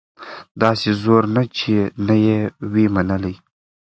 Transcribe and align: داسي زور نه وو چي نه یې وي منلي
داسي 0.59 0.91
زور 1.01 1.23
نه 1.35 1.41
وو 1.45 1.53
چي 1.57 1.73
نه 2.07 2.15
یې 2.25 2.39
وي 2.71 2.85
منلي 2.95 3.35